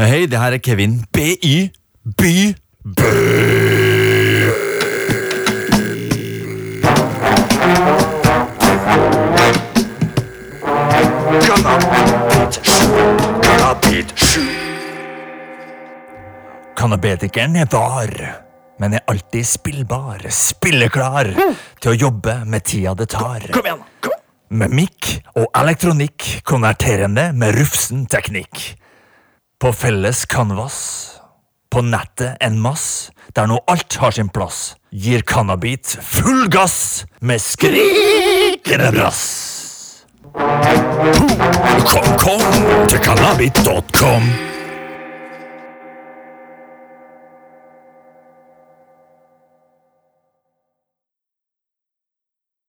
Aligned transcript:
Hei, 0.00 0.24
det 0.24 0.38
her 0.40 0.54
er 0.56 0.62
Kevin. 0.64 0.94
BY. 1.12 1.68
By. 2.16 2.54
Cannabetikeren 16.76 17.56
er 17.60 17.68
var, 17.68 18.08
men 18.80 18.94
er 18.96 19.04
alltid 19.04 19.44
spillbar, 19.44 20.24
spilleklar 20.32 21.34
til 21.76 21.92
å 21.92 21.98
jobbe 22.06 22.40
med 22.48 22.64
tida 22.64 22.96
det 22.96 23.12
tar. 23.12 23.50
Kom 23.52 23.68
igjen! 23.68 23.84
Kom. 24.00 24.16
Med 24.50 24.72
mikk 24.72 25.12
og 25.36 25.52
elektronikk, 25.60 26.40
konverterende 26.48 27.34
med 27.36 27.52
rufsen 27.60 28.08
teknikk. 28.08 28.79
På 29.60 29.72
felles 29.72 30.26
canvas, 30.26 31.10
på 31.70 31.82
nettet 31.82 32.36
en 32.40 32.54
mass, 32.64 33.10
der 33.36 33.44
nå 33.50 33.58
alt 33.68 33.98
har 34.00 34.14
sin 34.16 34.30
plass, 34.32 34.74
gir 34.88 35.20
Cannabit 35.28 35.98
full 36.00 36.46
gass 36.48 37.04
med 37.20 37.44
skrikende 37.44 38.88
brass. 38.96 39.22
Kom, 40.32 42.08
kom 42.24 42.46
til 42.88 43.04
cannabit.com. 43.04 44.32